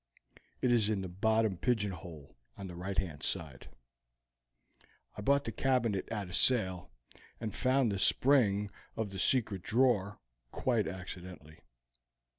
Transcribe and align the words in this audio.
It 0.63 0.71
is 0.71 0.89
in 0.89 1.01
the 1.01 1.07
bottom 1.07 1.57
pigeonhole 1.57 2.35
on 2.57 2.65
the 2.65 2.73
right 2.75 2.97
hand 2.97 3.21
side. 3.21 3.69
I 5.15 5.21
bought 5.21 5.43
the 5.43 5.51
cabinet 5.51 6.09
at 6.09 6.27
a 6.27 6.33
sale, 6.33 6.89
and 7.39 7.53
found 7.53 7.91
the 7.91 7.99
spring 7.99 8.71
of 8.95 9.11
the 9.11 9.19
secret 9.19 9.61
drawer 9.61 10.17
quite 10.51 10.87
accidentally. 10.87 11.59